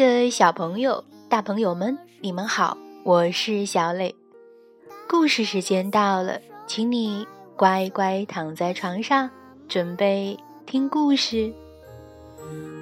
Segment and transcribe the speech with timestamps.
[0.00, 2.74] 的小朋友、大朋友们，你们好，
[3.04, 4.16] 我是小磊。
[5.06, 9.28] 故事时间到了，请你乖乖躺在床上，
[9.68, 11.52] 准备听故事。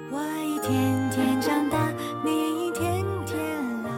[0.09, 1.91] 我一天天长大，
[2.23, 3.89] 你一天天老。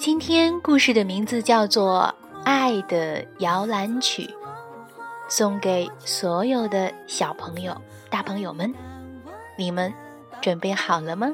[0.00, 4.24] 今天故事的名字叫做《爱的摇篮曲》，
[5.28, 7.80] 送给所有的小朋友、
[8.10, 8.74] 大朋友们。
[9.56, 9.94] 你们
[10.40, 11.32] 准备好了吗？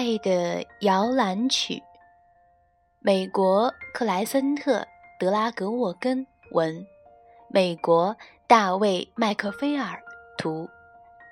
[0.00, 1.82] 爱的摇篮曲，
[3.00, 4.78] 美国克莱森特·
[5.18, 6.86] 德拉格沃根文，
[7.50, 10.02] 美国大卫·麦克菲尔
[10.38, 10.66] 图，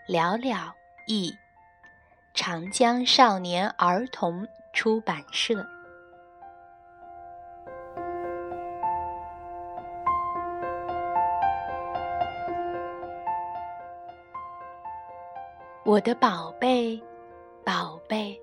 [0.06, 0.70] 寥寥
[1.06, 1.33] 译，
[2.34, 5.66] 长江少年儿童出版社。
[15.86, 17.02] 我的宝贝，
[17.64, 18.39] 宝贝。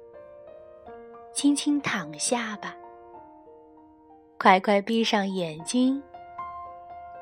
[1.36, 2.73] 轻轻躺下吧，
[4.40, 6.01] 快快闭上眼睛，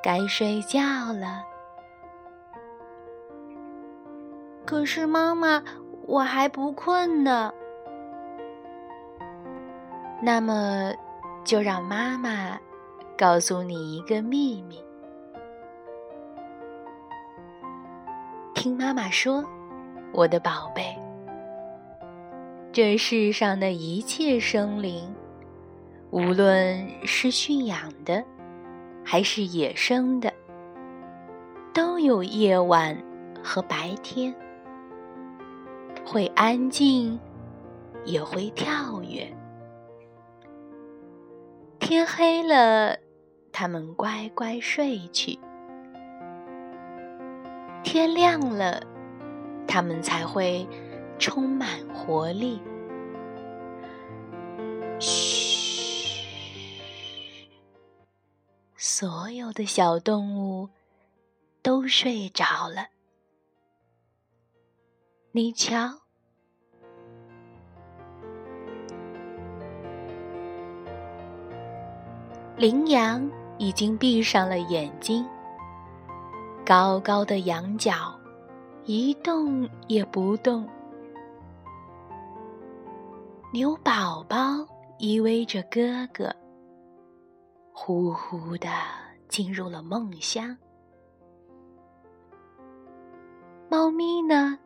[0.03, 0.79] 该睡觉
[1.11, 1.43] 了。
[4.67, 5.63] 可是妈妈，
[6.05, 7.51] 我还不困呢。
[10.21, 10.93] 那么，
[11.43, 12.55] 就让妈妈
[13.17, 14.79] 告诉你一个秘密。
[18.53, 19.43] 听妈妈说，
[20.13, 21.02] 我的宝贝。
[22.73, 25.13] 这世上的一切生灵，
[26.09, 28.25] 无论是驯养的，
[29.05, 30.33] 还是野生的，
[31.71, 32.97] 都有夜晚
[33.43, 34.33] 和白天，
[36.03, 37.19] 会安静，
[38.05, 39.31] 也会跳跃。
[41.77, 42.97] 天黑了，
[43.51, 45.37] 它们乖乖睡去；
[47.83, 48.81] 天亮了，
[49.67, 50.67] 它们才会。
[51.17, 52.61] 充满活力。
[54.99, 56.27] 嘘，
[58.75, 60.69] 所有的小动物
[61.61, 62.87] 都睡着了。
[65.31, 65.99] 你瞧，
[72.55, 75.25] 羚羊已经闭上了眼睛，
[76.63, 78.17] 高高的羊角
[78.85, 80.69] 一动也不动。
[83.53, 84.35] 牛宝宝
[84.97, 86.35] 依偎着哥哥，
[87.71, 88.67] 呼呼的
[89.27, 90.57] 进入了梦乡。
[93.69, 94.57] 猫咪呢，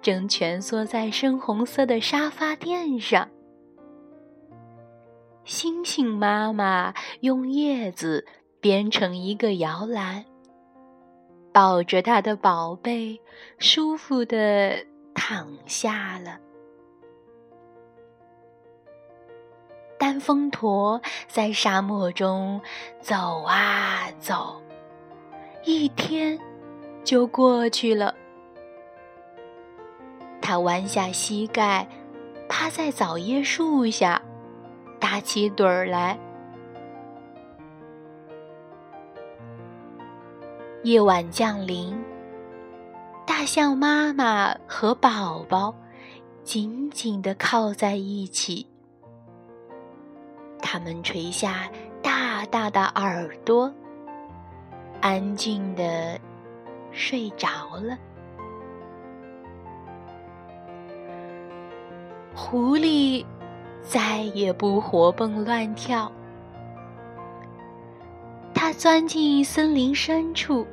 [0.00, 3.28] 正蜷缩在深红色的沙发垫上。
[5.44, 8.24] 星星妈妈用叶子
[8.60, 10.24] 编成一个摇篮，
[11.52, 13.20] 抱着它的宝贝，
[13.58, 14.86] 舒服的
[15.16, 16.38] 躺下了。
[20.10, 22.60] 单峰驼在沙漠中
[23.00, 24.60] 走啊走，
[25.64, 26.36] 一天
[27.04, 28.12] 就过去了。
[30.42, 31.88] 他弯下膝盖，
[32.48, 34.20] 趴在枣叶树下，
[34.98, 36.18] 打起盹儿来。
[40.82, 41.96] 夜晚降临，
[43.24, 45.72] 大象妈妈和宝宝
[46.42, 48.66] 紧紧地靠在一起。
[50.62, 51.68] 它们垂下
[52.02, 53.72] 大大的耳朵，
[55.00, 56.18] 安静的
[56.92, 57.98] 睡着了。
[62.34, 63.24] 狐狸
[63.82, 66.10] 再也不活蹦乱跳，
[68.54, 70.66] 它钻进森林深处，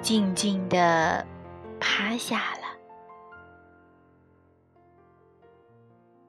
[0.00, 1.24] 静静的
[1.78, 2.76] 趴下了。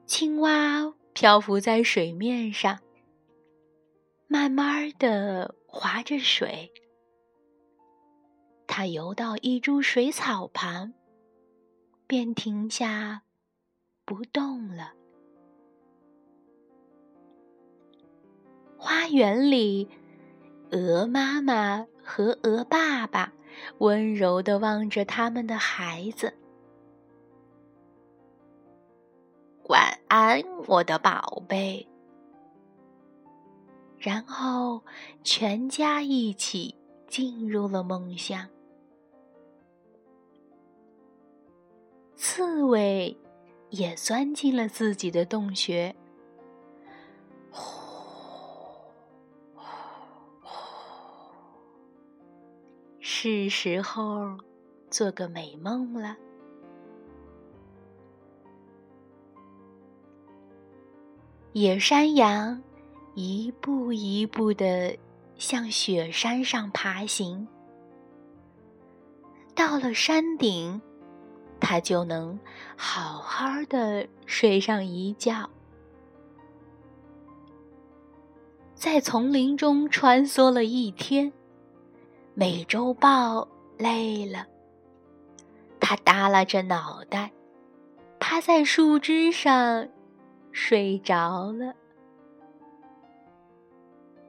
[0.06, 0.92] 青蛙。
[1.14, 2.80] 漂浮在水面上，
[4.26, 6.72] 慢慢的划着水。
[8.66, 10.92] 它游到一株水草旁，
[12.08, 13.22] 便停下，
[14.04, 14.92] 不动了。
[18.76, 19.88] 花园里，
[20.72, 23.32] 鹅妈妈和鹅爸爸
[23.78, 26.34] 温柔地望着他们的孩子。
[29.68, 31.88] 晚安，我的宝贝。
[33.98, 34.82] 然后，
[35.22, 36.76] 全家一起
[37.06, 38.46] 进入了梦乡。
[42.14, 43.16] 刺猬
[43.70, 45.94] 也钻进了自己的洞穴。
[53.00, 54.36] 是时候
[54.90, 56.14] 做个美梦了。
[61.54, 62.60] 野山羊
[63.14, 64.98] 一步一步的
[65.36, 67.46] 向雪山上爬行，
[69.54, 70.82] 到了山顶，
[71.60, 72.36] 它就能
[72.76, 75.48] 好好的睡上一觉。
[78.74, 81.32] 在丛林中穿梭了一天，
[82.34, 83.46] 美洲豹
[83.78, 84.44] 累了，
[85.78, 87.30] 它耷拉着脑袋，
[88.18, 89.88] 趴在树枝上。
[90.54, 91.74] 睡着了。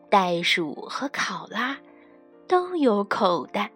[0.09, 1.77] 袋鼠和考拉
[2.47, 3.71] 都有口袋，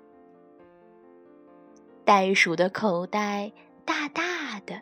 [2.03, 3.51] 袋鼠的口袋
[3.85, 4.81] 大大的，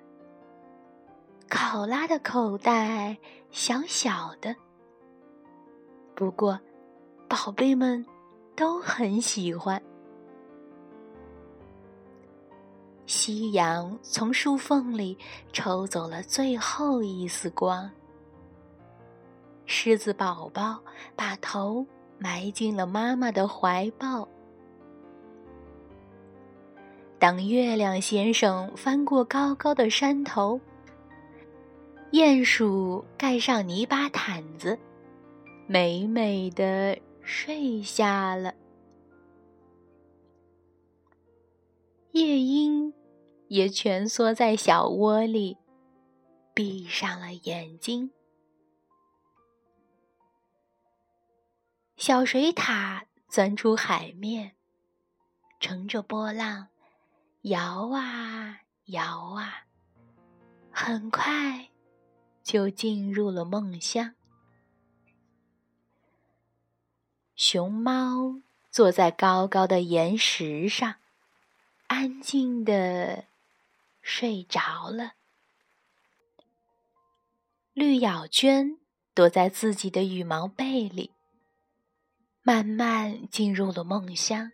[1.50, 3.18] 考拉的口袋
[3.52, 4.56] 小小的。
[6.16, 6.58] 不过，
[7.28, 8.06] 宝贝们
[8.56, 9.82] 都很喜欢。
[13.08, 15.18] 夕阳从树缝里
[15.54, 17.90] 抽走了最后一丝光，
[19.66, 20.78] 狮子宝宝
[21.16, 21.86] 把头
[22.20, 24.28] 埋进了妈妈的怀抱。
[27.18, 30.60] 当月亮先生翻过高高的山头，
[32.12, 34.78] 鼹鼠盖上泥巴毯子，
[35.66, 38.54] 美美的睡下了。
[42.18, 42.94] 夜莺。
[43.50, 45.58] 也蜷缩在小窝里，
[46.54, 48.12] 闭上了眼睛。
[51.96, 54.58] 小水獭钻出海面，
[55.62, 56.68] 乘着波浪
[57.44, 59.66] 摇啊摇啊，
[60.72, 61.70] 很快
[62.44, 64.14] 就进入了梦乡。
[67.38, 70.96] 熊猫坐在高高的岩石上，
[71.88, 73.26] 安静的。
[74.10, 75.16] 睡着了，
[77.74, 78.80] 绿咬鹃
[79.14, 81.12] 躲在自己的羽毛被里，
[82.42, 84.54] 慢慢进入了梦乡。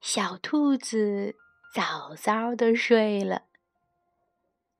[0.00, 1.36] 小兔子
[1.74, 3.42] 早早的睡了，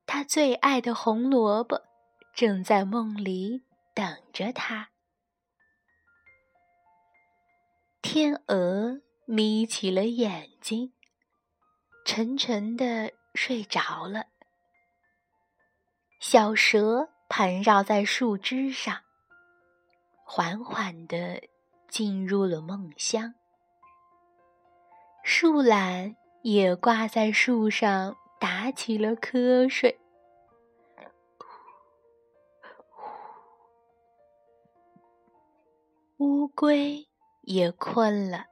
[0.07, 1.83] 它最爱的红萝卜
[2.35, 4.89] 正在梦里等着它。
[8.01, 10.95] 天鹅眯起了眼睛。
[12.07, 14.25] 沉沉的睡着了，
[16.19, 19.03] 小蛇盘绕在树枝上，
[20.25, 21.43] 缓缓的
[21.91, 23.35] 进入了梦乡。
[25.23, 30.01] 树懒也挂在树上打起了瞌睡，
[36.17, 37.07] 乌龟
[37.43, 38.47] 也困了，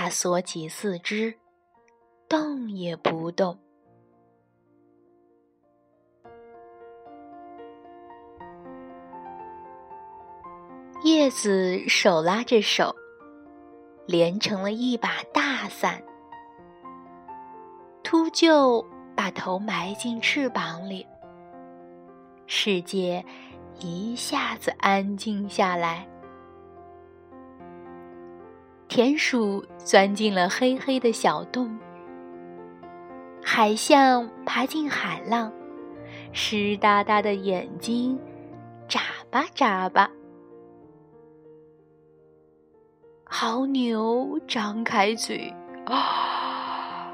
[0.00, 1.34] 它缩起四肢。
[2.28, 3.58] 动也不动。
[11.02, 12.94] 叶子手拉着手，
[14.06, 16.00] 连成了一把大伞。
[18.04, 18.86] 秃鹫
[19.16, 21.04] 把头埋进翅膀里，
[22.46, 23.24] 世界
[23.80, 26.06] 一下子安静下来。
[28.88, 31.78] 田鼠钻进了黑黑的小洞。
[33.44, 35.52] 海象爬进海浪，
[36.32, 38.18] 湿哒哒的眼睛
[38.88, 40.10] 眨巴眨巴。
[43.26, 45.54] 牦牛张开嘴，
[45.84, 47.12] 啊，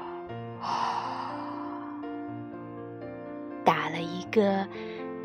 [3.65, 4.65] 打了一个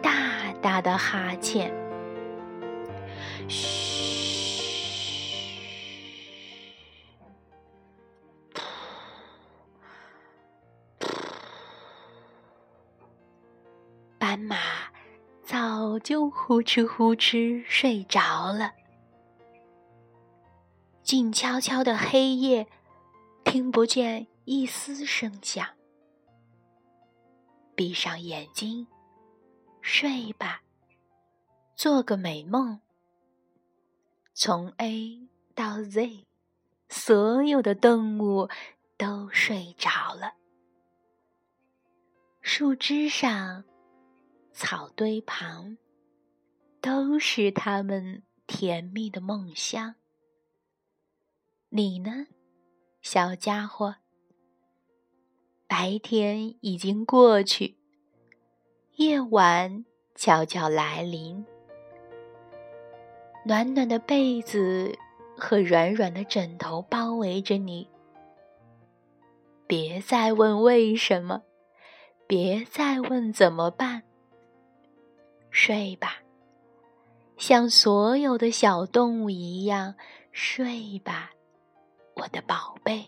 [0.02, 0.11] 大
[0.61, 1.73] 大的哈欠。
[3.47, 4.00] 嘘。
[16.00, 18.73] 就呼哧呼哧睡着了，
[21.02, 22.66] 静悄悄的黑夜，
[23.45, 25.66] 听不见一丝声响。
[27.75, 28.87] 闭上眼睛，
[29.80, 30.62] 睡吧，
[31.75, 32.80] 做个美梦。
[34.35, 36.26] 从 A 到 Z，
[36.88, 38.49] 所有的动物
[38.97, 40.35] 都睡着了。
[42.40, 43.64] 树枝上、
[44.52, 45.76] 草堆旁，
[46.81, 49.97] 都是他们甜蜜的梦乡。
[51.69, 52.27] 你呢，
[53.03, 53.97] 小家伙？
[55.69, 57.77] 白天已经过去，
[58.97, 59.85] 夜晚
[60.15, 61.45] 悄悄来临。
[63.45, 64.99] 暖暖的被子
[65.37, 67.89] 和软软的枕头包围着你。
[69.67, 71.43] 别再问为什么，
[72.27, 74.03] 别再问怎么办。
[75.51, 76.21] 睡吧，
[77.41, 79.95] 像所有的小动物一样
[80.31, 81.31] 睡吧，
[82.15, 83.03] 我的宝贝。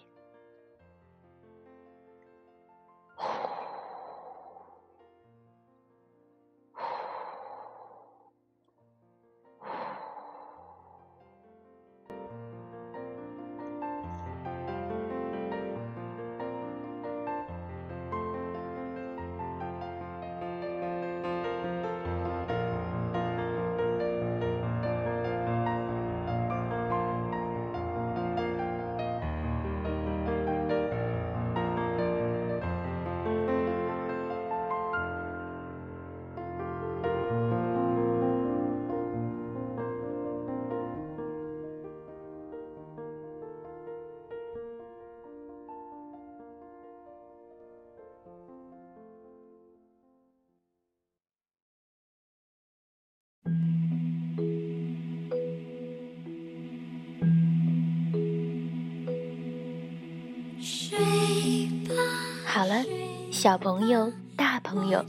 [62.44, 62.84] 好了，
[63.30, 65.04] 小朋友、大朋友，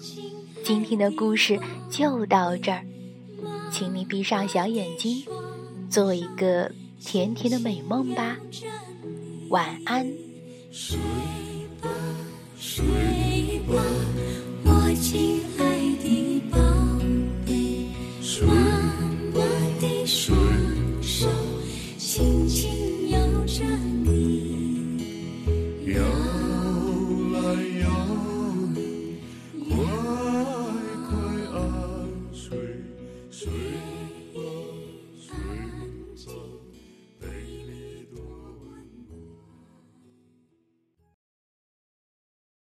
[0.64, 1.60] 今天的故事
[1.90, 2.86] 就到这儿，
[3.72, 5.24] 请你闭上小眼睛，
[5.90, 8.38] 做一个甜甜的美梦吧，
[9.50, 10.08] 晚安。
[10.72, 10.98] 睡
[11.82, 11.90] 吧，
[12.58, 12.84] 睡
[13.68, 13.84] 吧，
[14.64, 15.66] 我亲爱
[16.02, 16.58] 的宝
[17.46, 17.88] 贝，
[18.48, 18.54] 妈
[19.34, 19.42] 妈
[19.82, 20.43] 的。